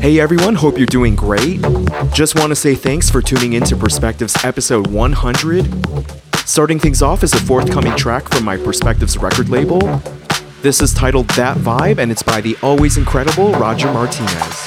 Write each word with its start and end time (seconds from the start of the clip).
Hey 0.00 0.18
everyone, 0.18 0.54
hope 0.56 0.78
you're 0.78 0.86
doing 0.86 1.14
great. 1.14 1.60
Just 2.12 2.38
want 2.38 2.50
to 2.50 2.56
say 2.56 2.74
thanks 2.74 3.08
for 3.08 3.22
tuning 3.22 3.52
in 3.52 3.62
to 3.64 3.76
Perspectives 3.76 4.44
episode 4.44 4.88
100. 4.88 6.36
Starting 6.38 6.78
things 6.80 7.02
off 7.02 7.22
is 7.22 7.32
a 7.34 7.40
forthcoming 7.40 7.94
track 7.96 8.28
from 8.28 8.44
my 8.44 8.56
Perspectives 8.56 9.16
record 9.16 9.48
label. 9.48 9.78
This 10.62 10.80
is 10.80 10.92
titled 10.92 11.28
That 11.30 11.56
Vibe 11.58 11.98
and 11.98 12.10
it's 12.10 12.22
by 12.22 12.40
the 12.40 12.56
always 12.62 12.96
incredible 12.96 13.52
Roger 13.52 13.92
Martinez. 13.92 14.66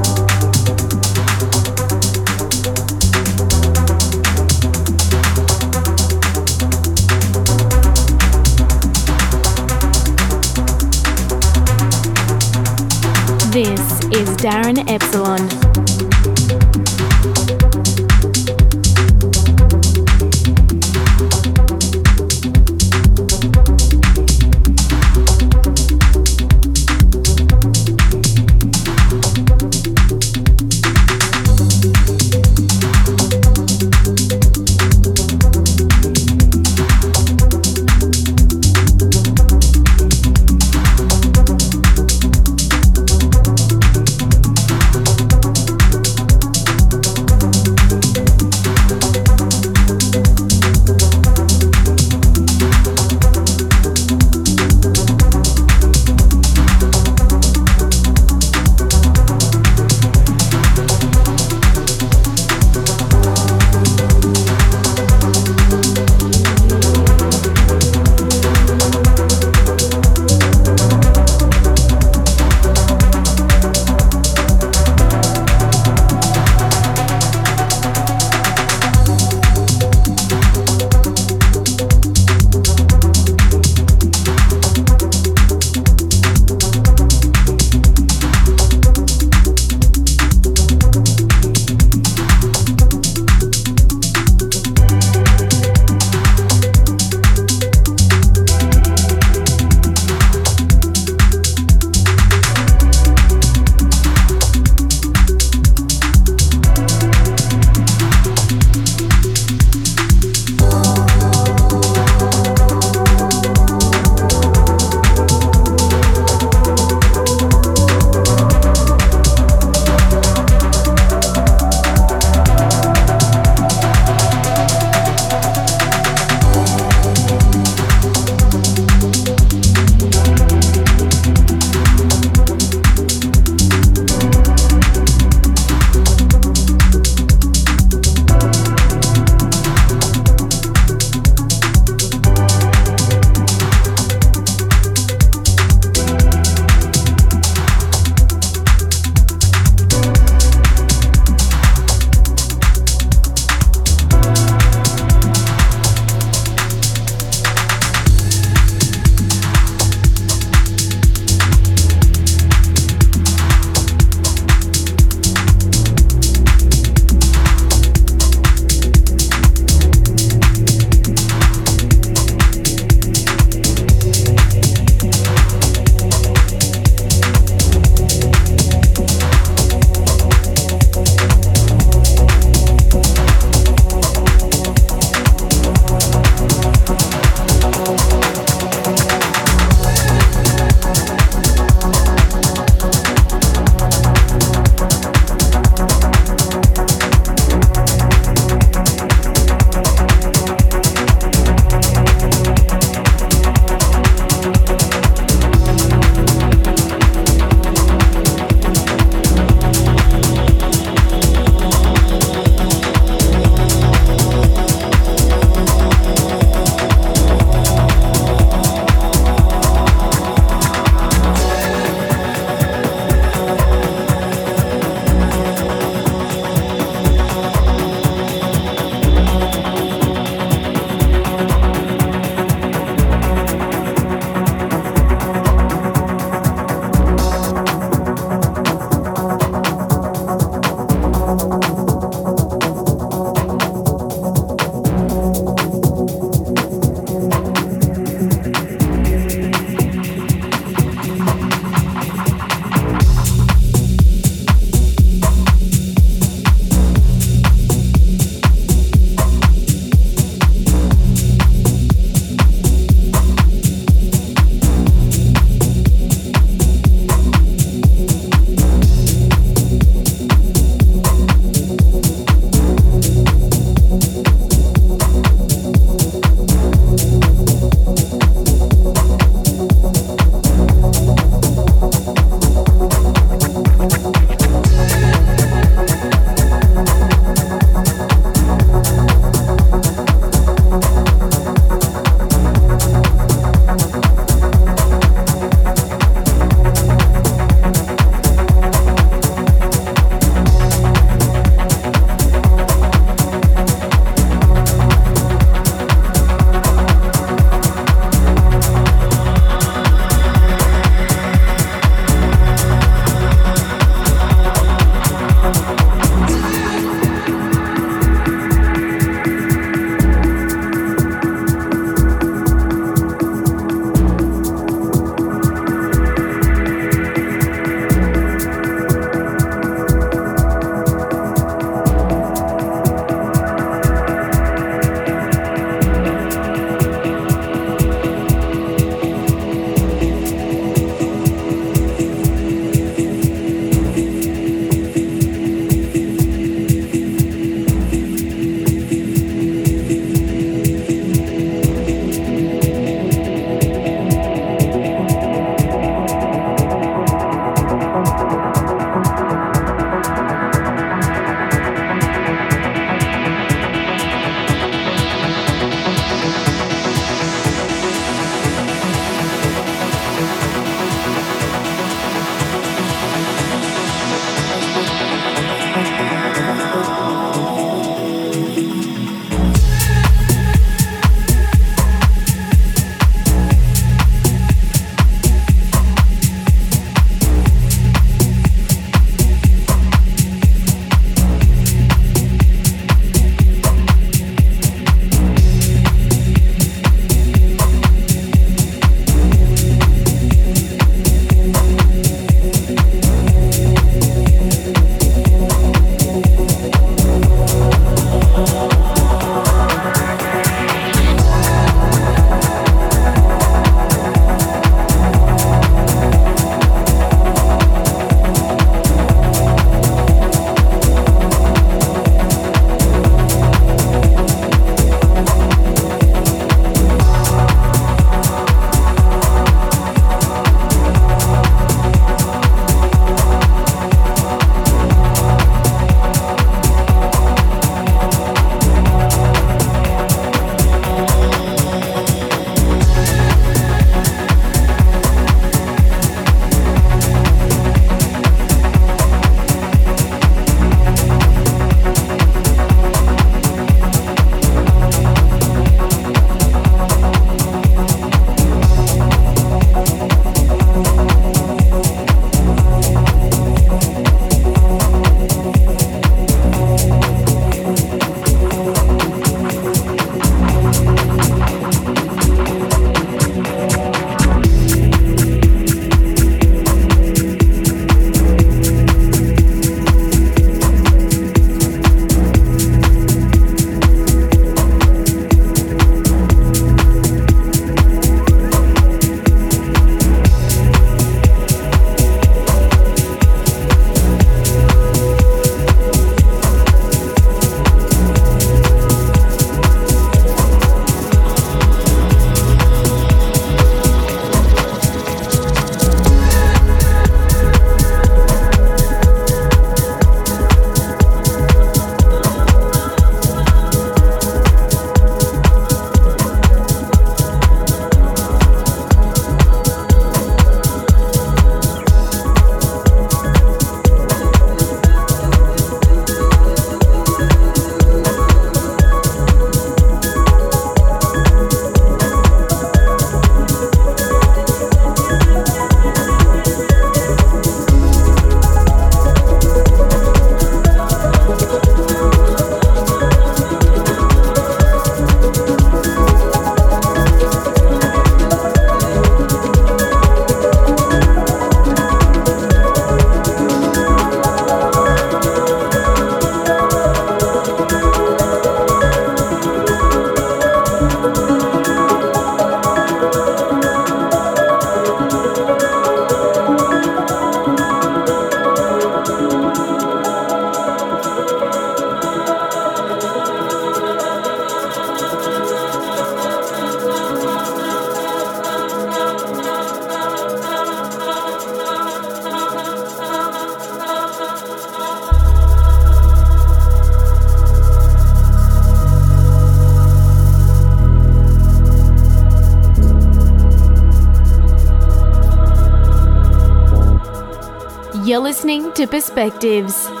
You're 598.11 598.19
listening 598.19 598.73
to 598.73 598.87
Perspectives. 598.87 600.00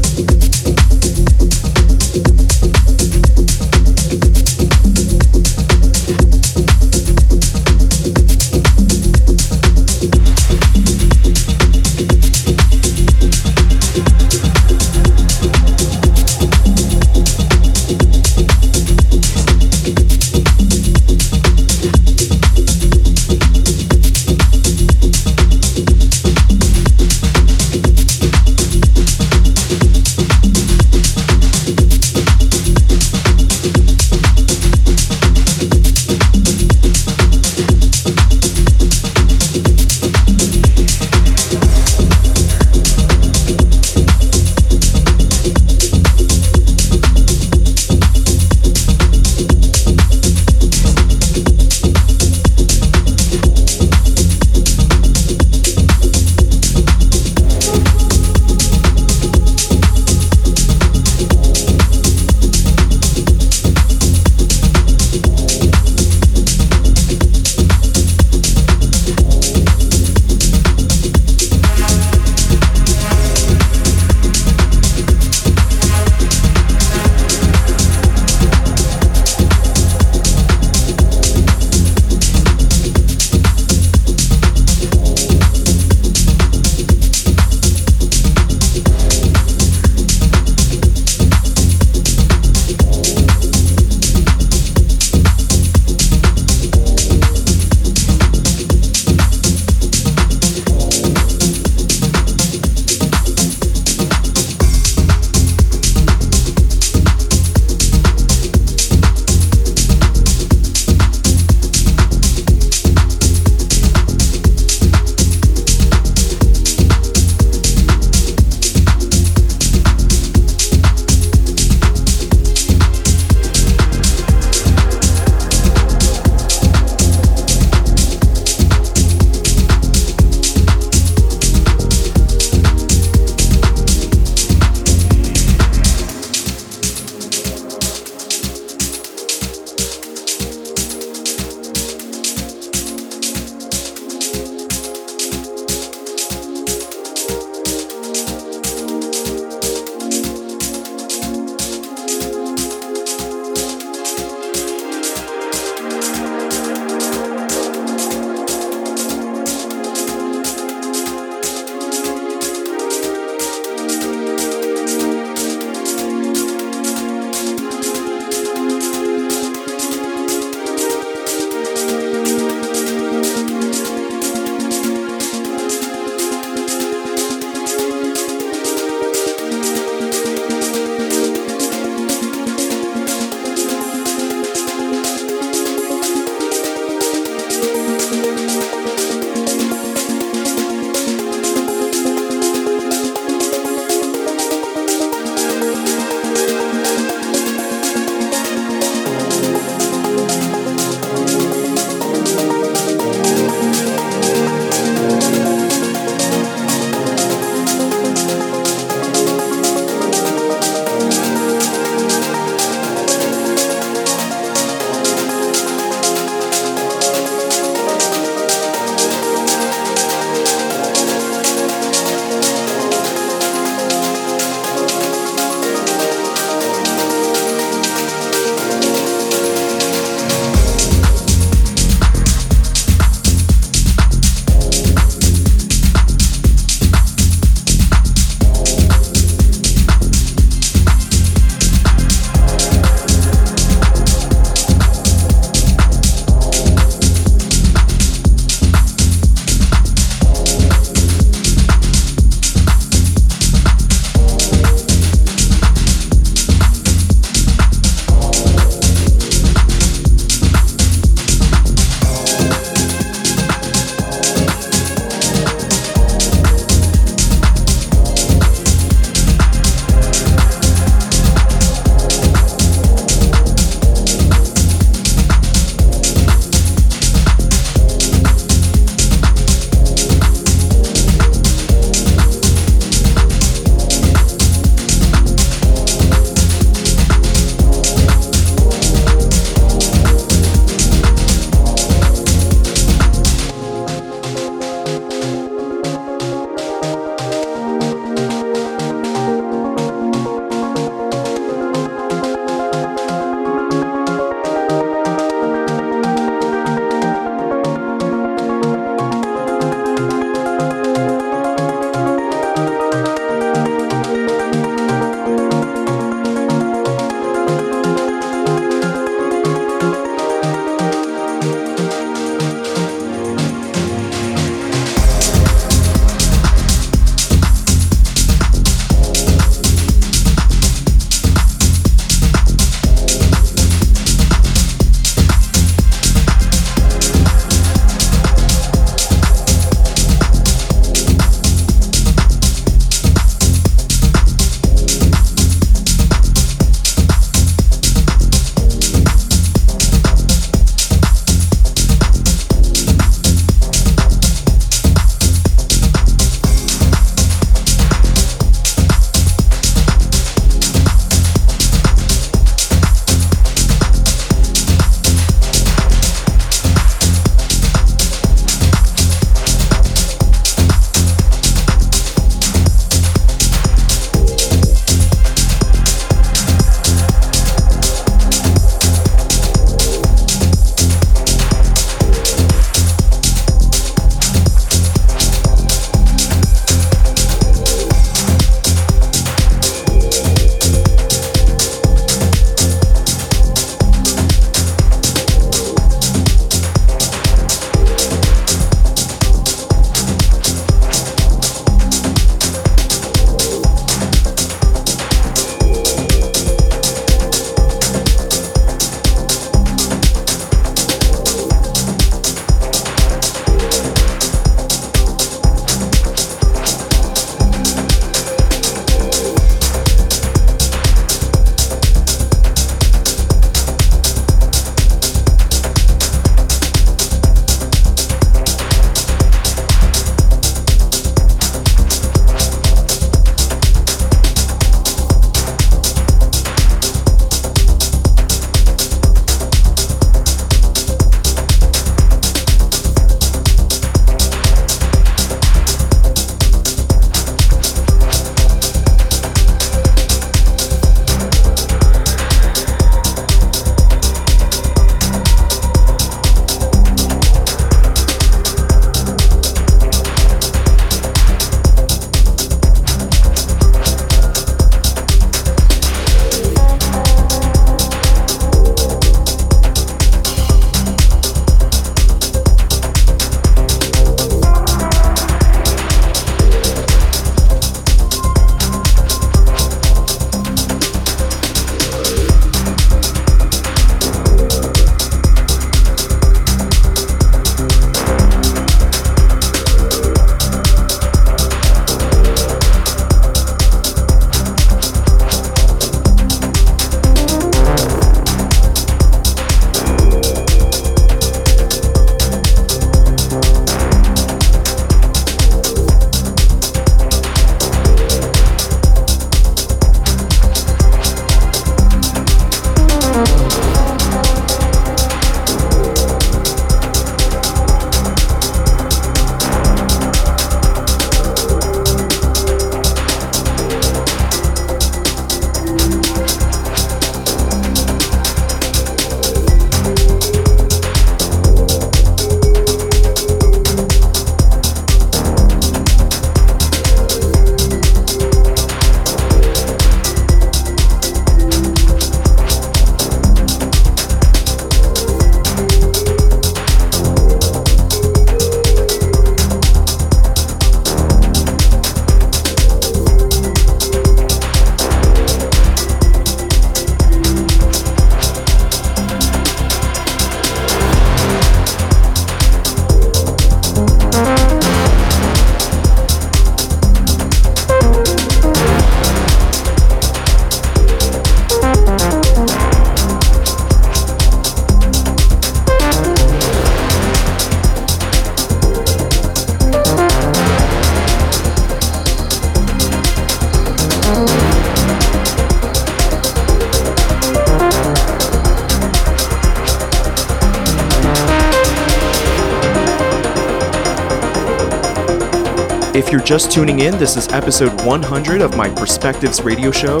Just 596.26 596.50
tuning 596.50 596.80
in, 596.80 596.98
this 596.98 597.16
is 597.16 597.28
episode 597.28 597.80
100 597.82 598.40
of 598.40 598.56
my 598.56 598.68
Perspectives 598.68 599.42
radio 599.42 599.70
show. 599.70 600.00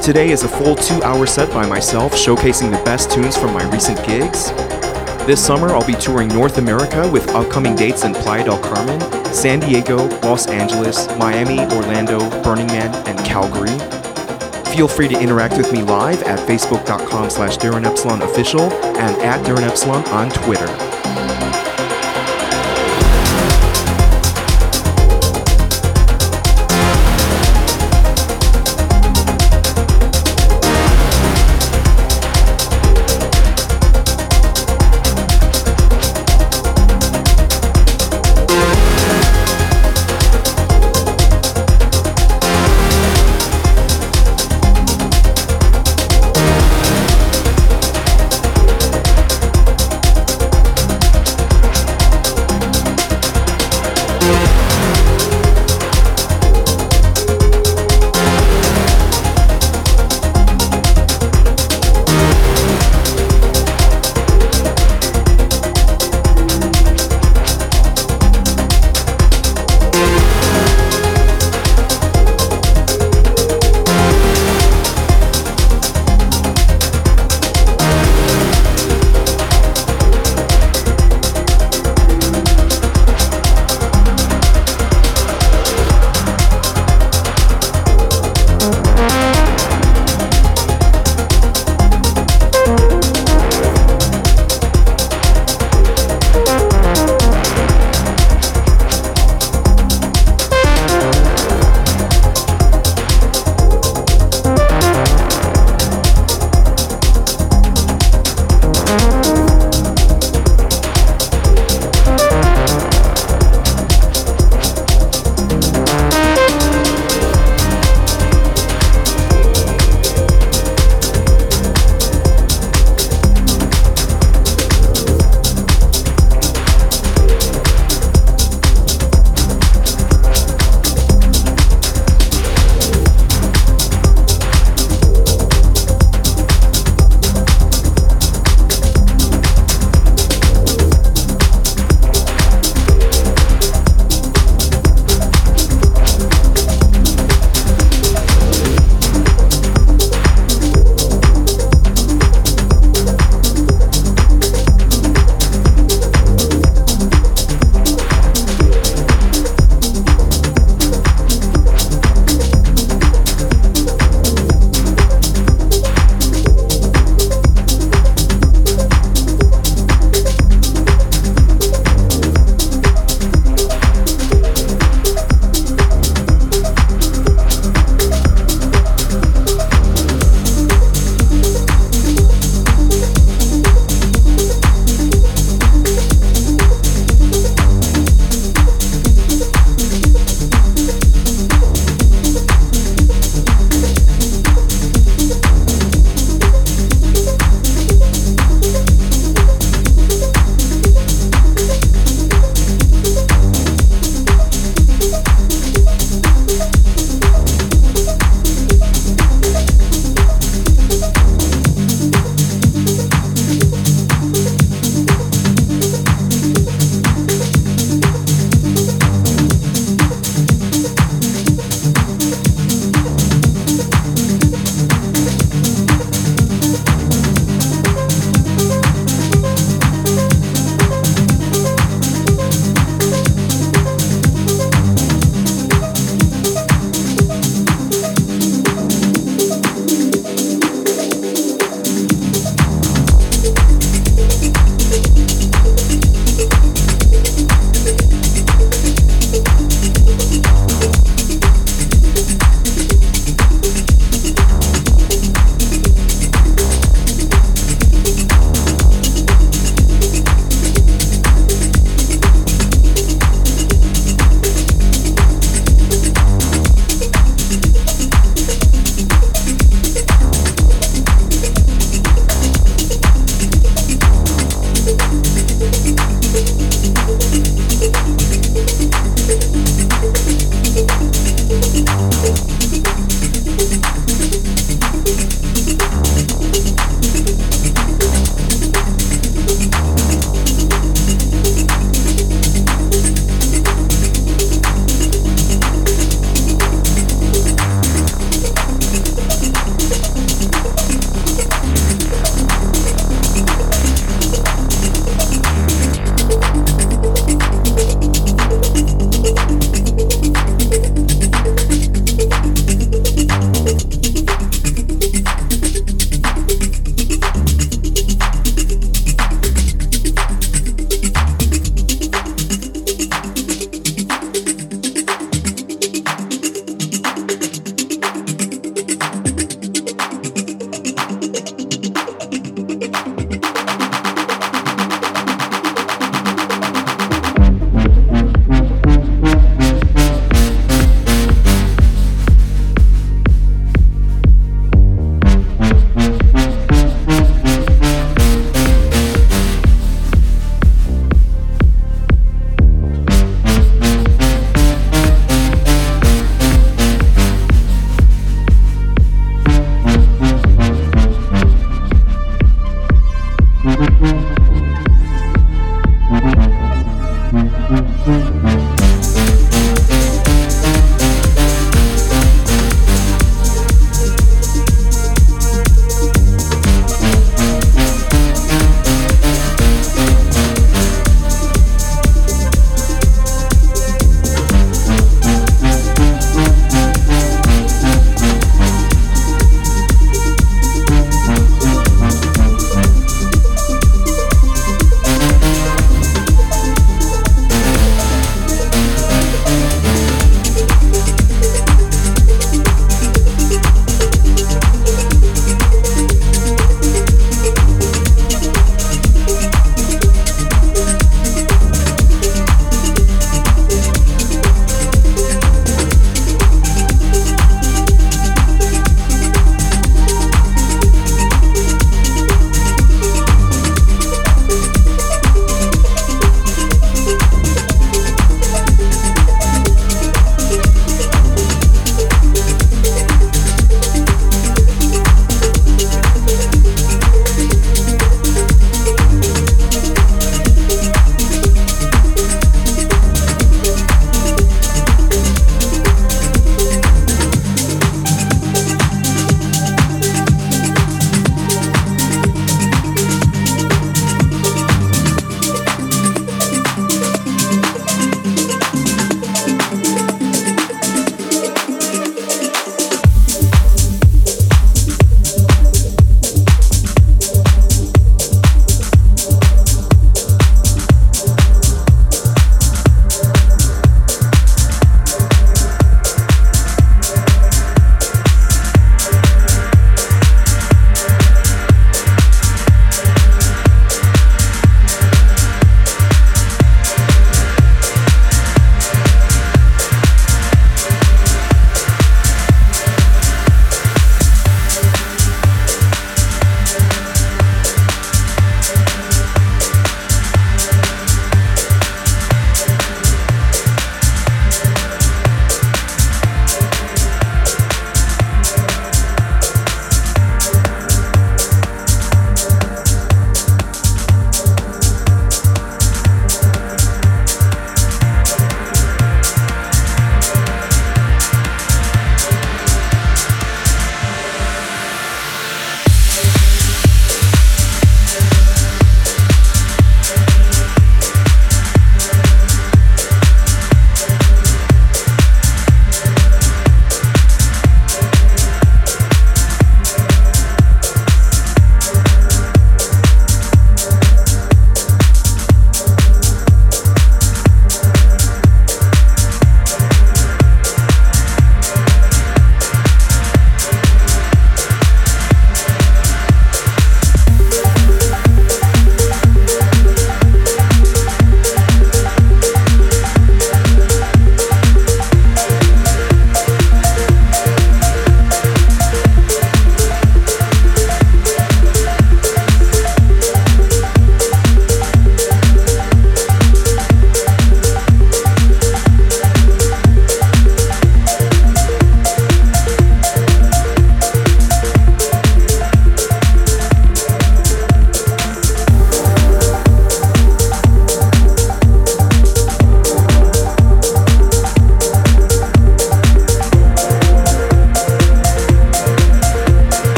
Today 0.00 0.30
is 0.30 0.42
a 0.42 0.48
full 0.48 0.74
two 0.74 1.02
hour 1.02 1.26
set 1.26 1.52
by 1.52 1.66
myself 1.66 2.14
showcasing 2.14 2.70
the 2.70 2.82
best 2.82 3.10
tunes 3.10 3.36
from 3.36 3.52
my 3.52 3.62
recent 3.70 4.02
gigs. 4.06 4.52
This 5.26 5.44
summer, 5.44 5.68
I'll 5.68 5.86
be 5.86 5.96
touring 5.96 6.28
North 6.28 6.56
America 6.56 7.06
with 7.12 7.28
upcoming 7.28 7.76
dates 7.76 8.04
in 8.04 8.14
Playa 8.14 8.44
del 8.44 8.58
Carmen, 8.58 8.98
San 9.34 9.60
Diego, 9.60 10.06
Los 10.20 10.46
Angeles, 10.46 11.08
Miami, 11.18 11.60
Orlando, 11.76 12.20
Burning 12.42 12.68
Man, 12.68 12.94
and 13.06 13.18
Calgary. 13.18 13.78
Feel 14.74 14.88
free 14.88 15.08
to 15.08 15.20
interact 15.20 15.58
with 15.58 15.70
me 15.74 15.82
live 15.82 16.22
at 16.22 16.38
facebook.com 16.48 17.28
slash 17.28 17.62
Epsilon 17.62 18.22
official 18.22 18.62
and 18.96 19.14
at 19.20 19.44
Darin 19.44 19.64
Epsilon 19.64 20.02
on 20.06 20.30
Twitter. 20.30 20.83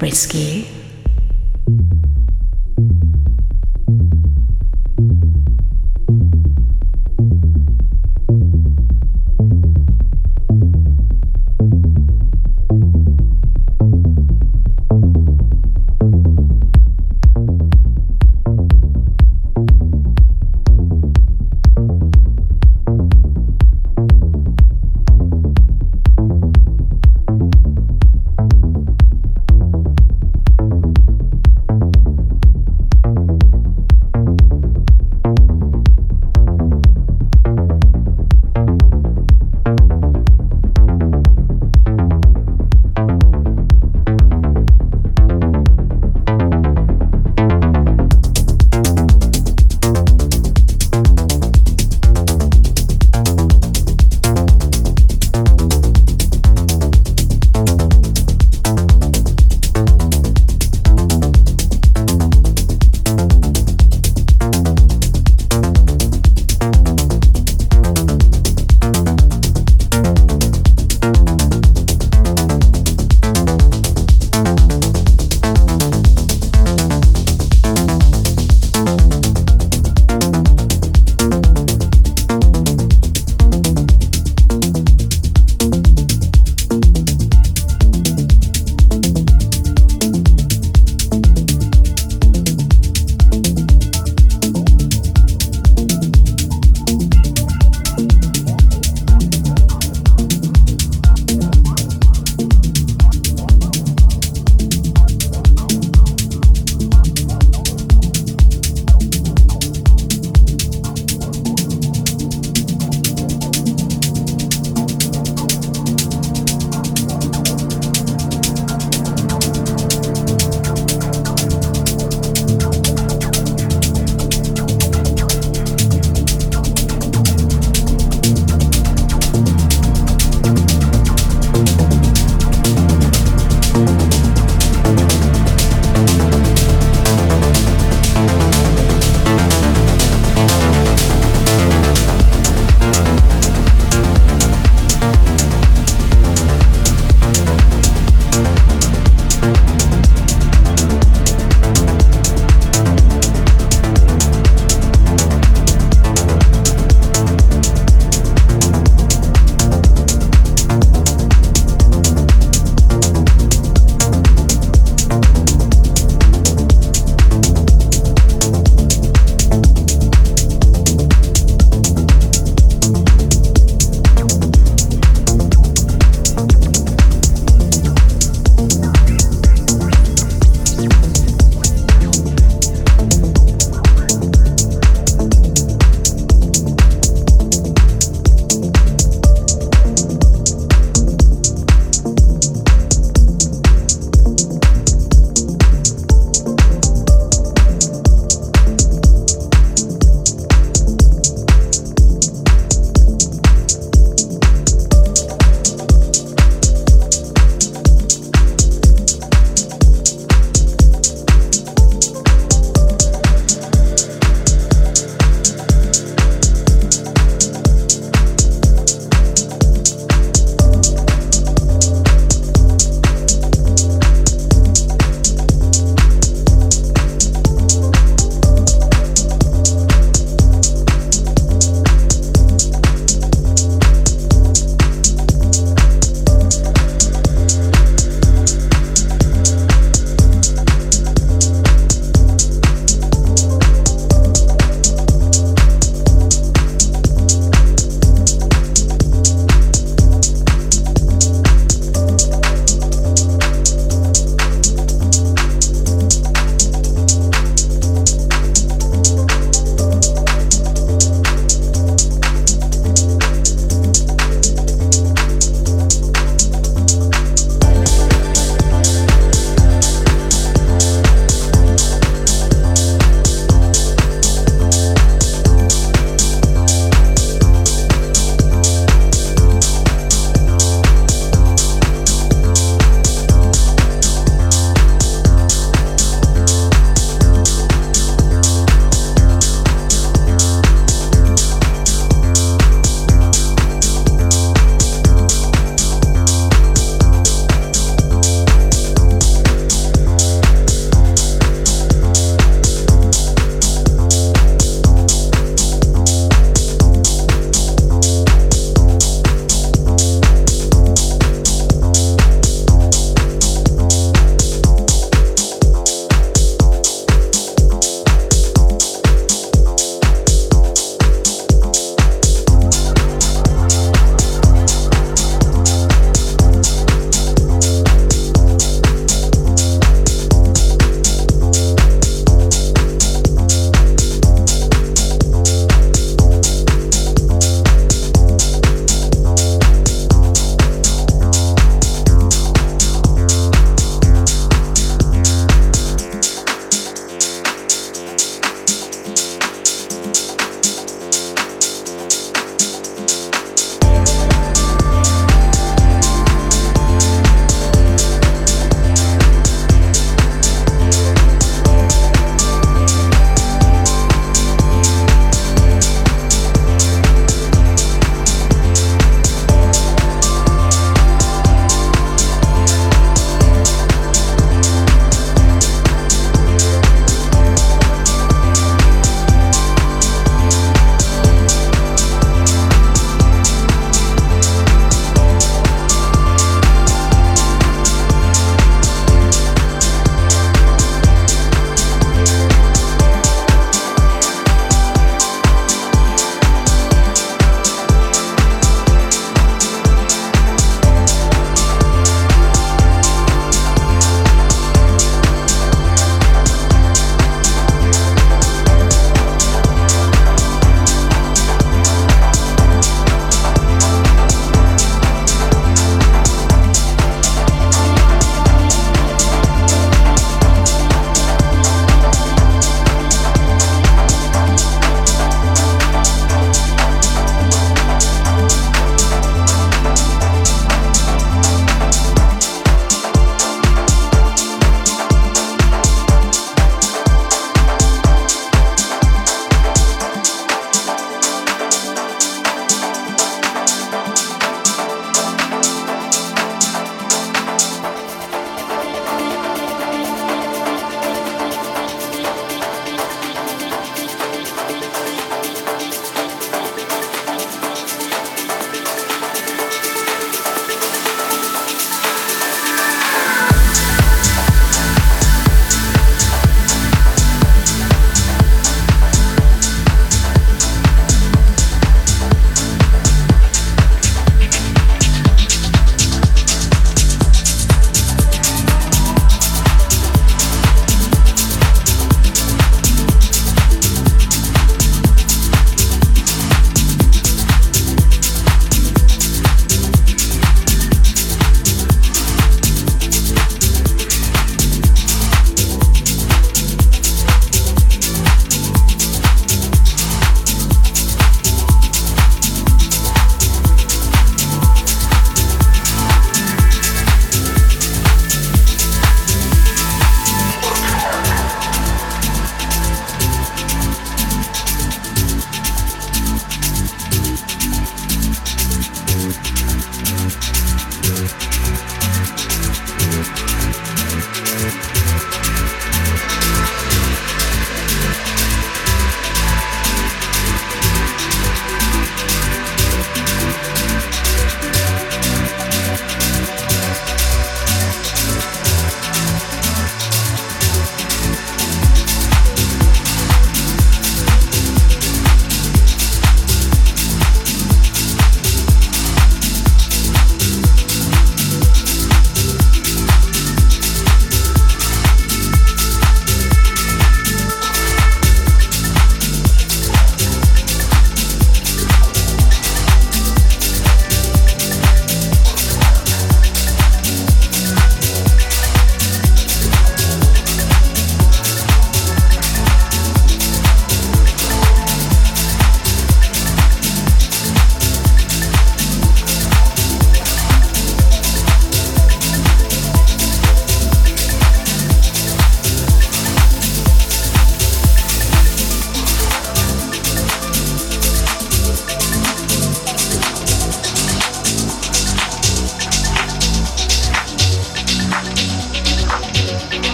Feeling 0.00 0.69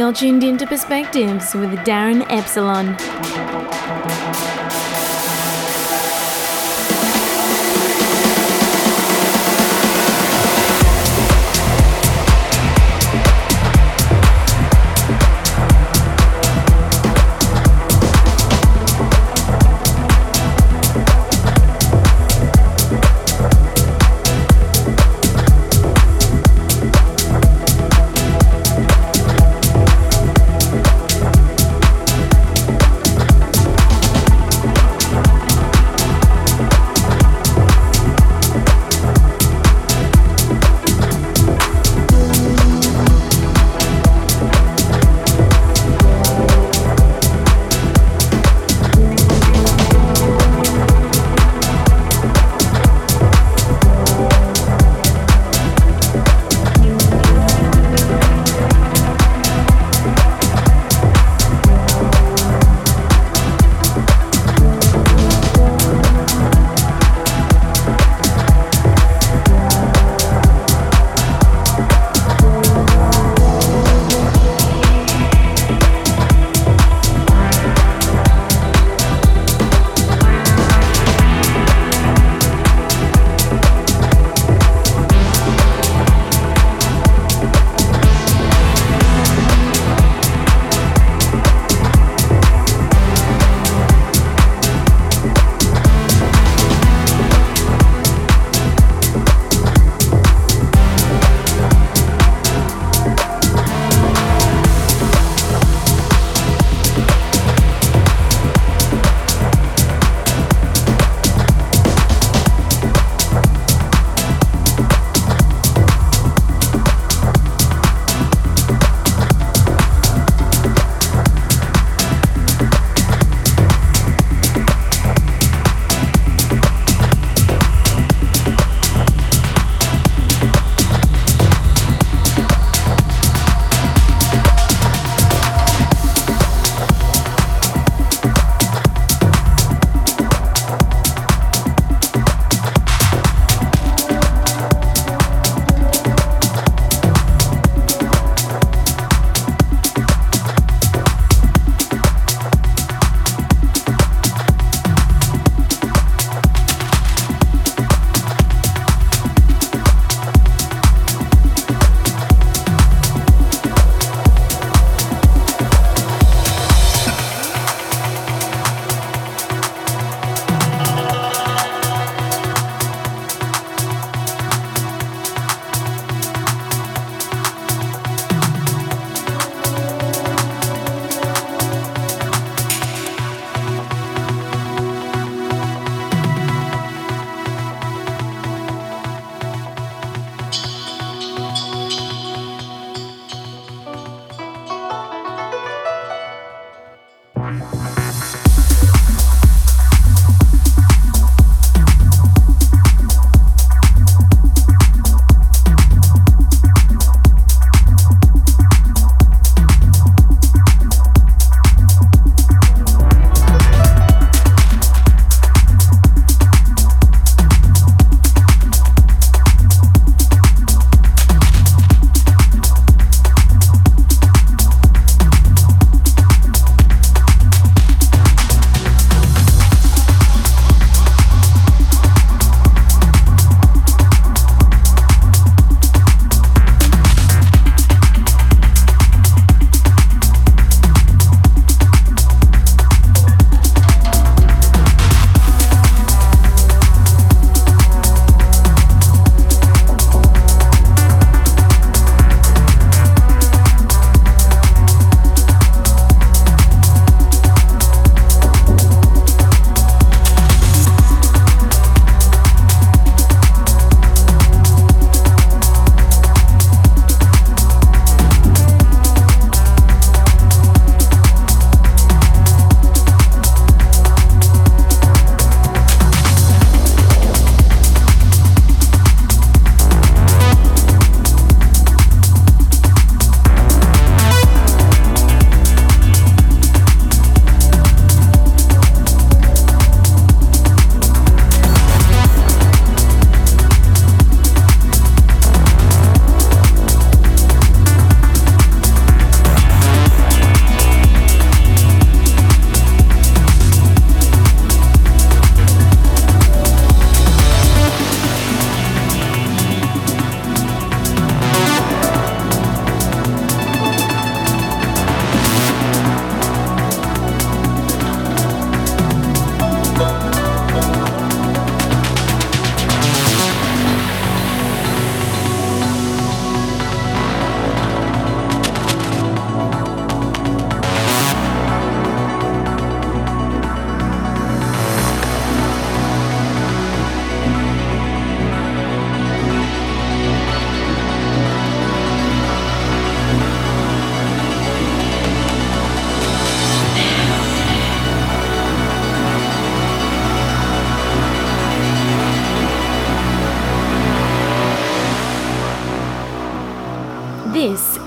You're 0.00 0.14
tuned 0.14 0.42
into 0.44 0.66
Perspectives 0.66 1.54
with 1.54 1.84
Darin 1.84 2.22
Epsilon. 2.30 2.96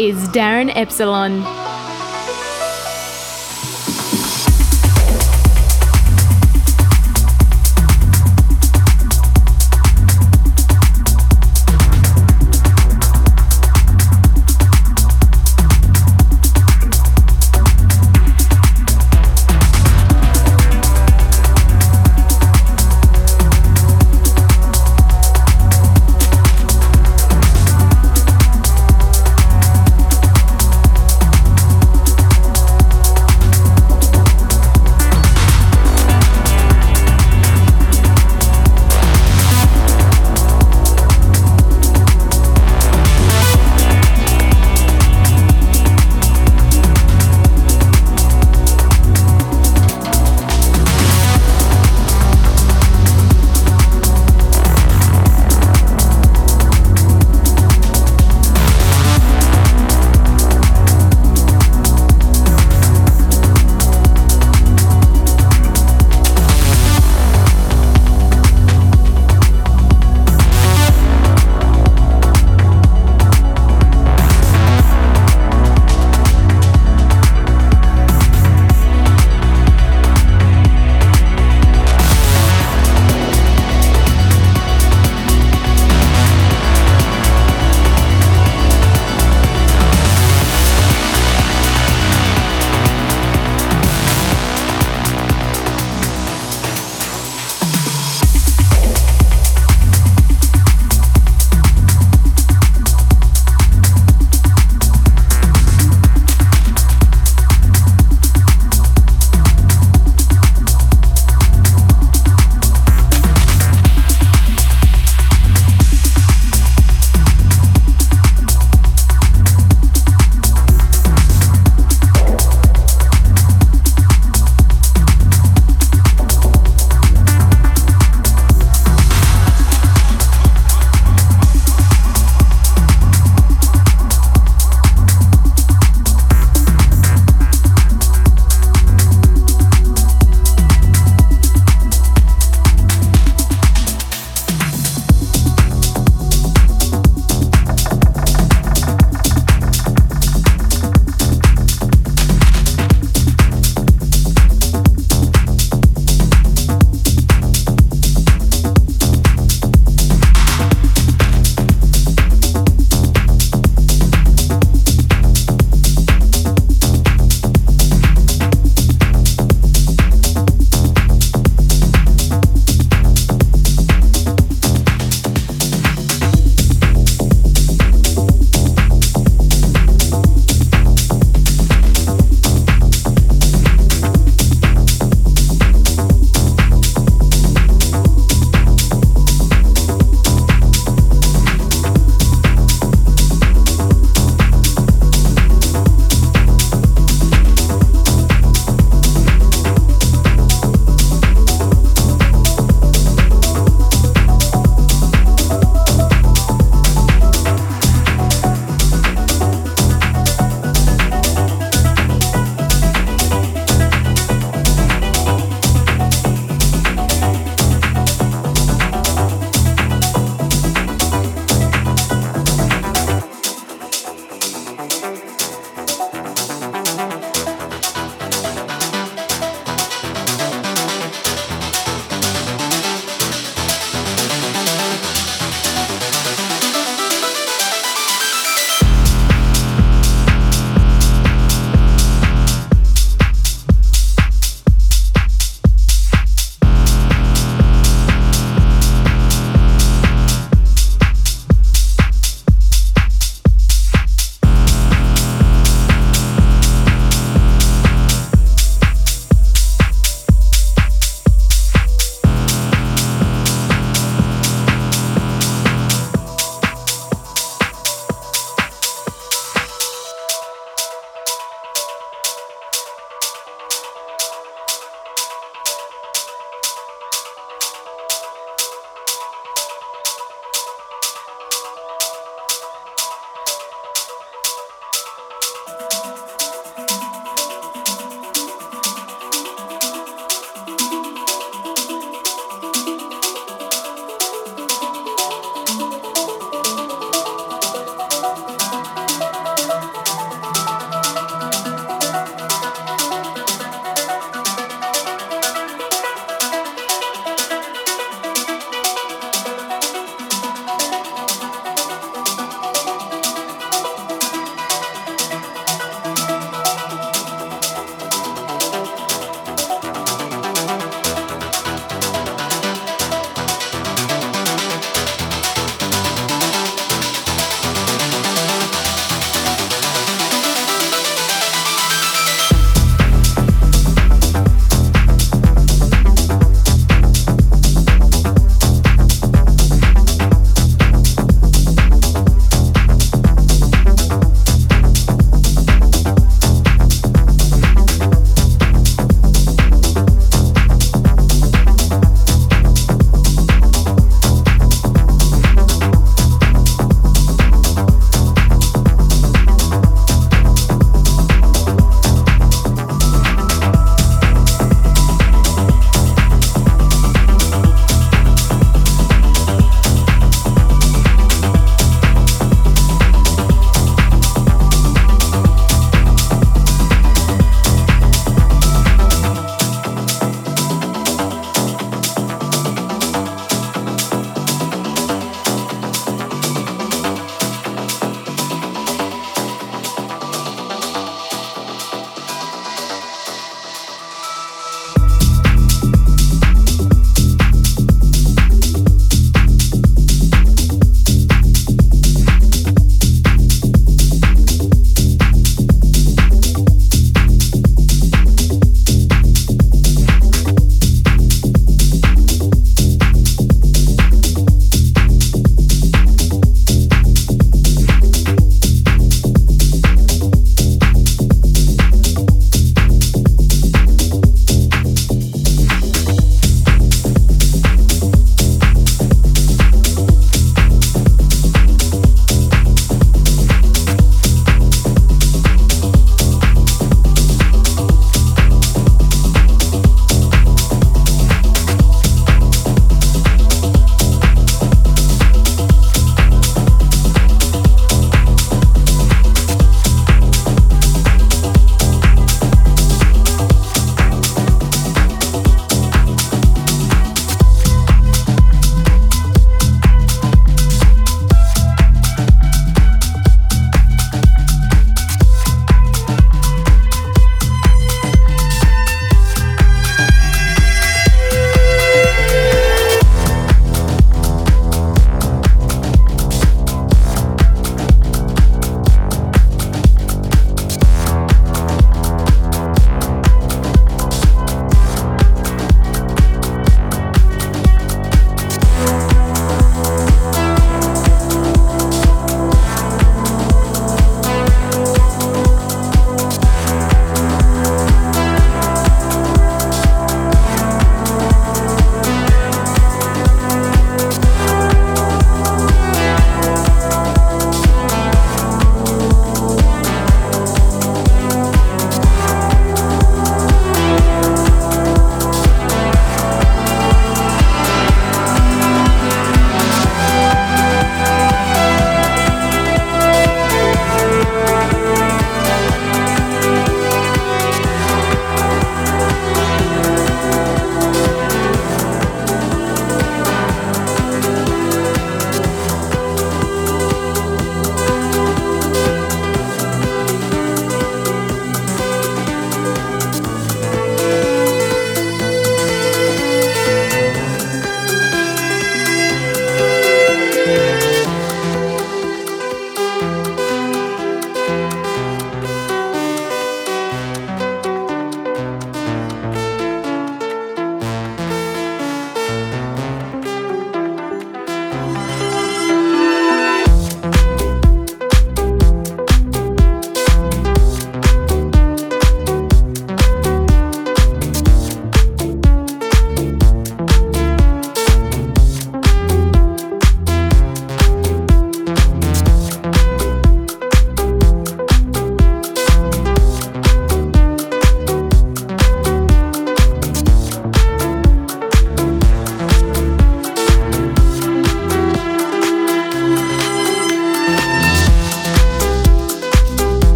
Is 0.00 0.28
Darin 0.28 0.70
Epsilon. 0.70 1.59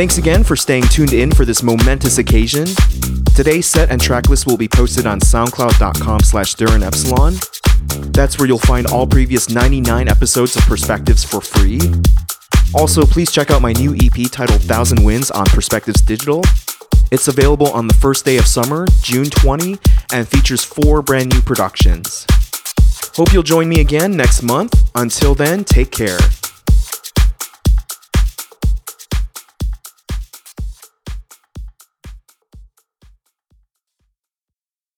Thanks 0.00 0.16
again 0.16 0.44
for 0.44 0.56
staying 0.56 0.84
tuned 0.84 1.12
in 1.12 1.30
for 1.30 1.44
this 1.44 1.62
momentous 1.62 2.16
occasion. 2.16 2.64
Today's 3.36 3.66
set 3.66 3.90
and 3.90 4.00
tracklist 4.00 4.46
will 4.46 4.56
be 4.56 4.66
posted 4.66 5.06
on 5.06 5.20
soundcloud.com 5.20 6.20
slash 6.20 6.54
Darin 6.54 6.82
Epsilon. 6.82 7.34
That's 8.10 8.38
where 8.38 8.48
you'll 8.48 8.60
find 8.60 8.86
all 8.86 9.06
previous 9.06 9.50
99 9.50 10.08
episodes 10.08 10.56
of 10.56 10.62
Perspectives 10.62 11.22
for 11.22 11.42
free. 11.42 11.80
Also, 12.74 13.04
please 13.04 13.30
check 13.30 13.50
out 13.50 13.60
my 13.60 13.74
new 13.74 13.94
EP 13.94 14.30
titled 14.30 14.62
Thousand 14.62 15.04
Winds 15.04 15.30
on 15.32 15.44
Perspectives 15.44 16.00
Digital. 16.00 16.42
It's 17.10 17.28
available 17.28 17.70
on 17.70 17.86
the 17.86 17.92
first 17.92 18.24
day 18.24 18.38
of 18.38 18.46
summer, 18.46 18.86
June 19.02 19.28
20, 19.28 19.76
and 20.14 20.26
features 20.26 20.64
four 20.64 21.02
brand 21.02 21.30
new 21.30 21.42
productions. 21.42 22.24
Hope 23.16 23.34
you'll 23.34 23.42
join 23.42 23.68
me 23.68 23.80
again 23.80 24.16
next 24.16 24.42
month. 24.42 24.80
Until 24.94 25.34
then, 25.34 25.62
take 25.62 25.90
care. 25.90 26.20